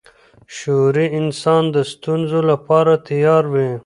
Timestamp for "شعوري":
0.55-1.07